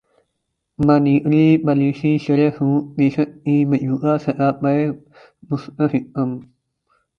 [0.79, 4.77] monetary policy شرح سود فیصد کی موجودہ سطح پر
[5.49, 6.29] مستحکم